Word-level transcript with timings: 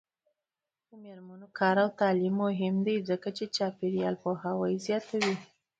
د 0.89 0.89
میرمنو 1.03 1.45
کار 1.59 1.75
او 1.83 1.89
تعلیم 2.01 2.35
مهم 2.43 2.75
دی 2.85 2.95
ځکه 3.09 3.27
چې 3.37 3.53
چاپیریال 3.55 4.15
پوهاوی 4.23 4.73
زیاتوي. 4.85 5.35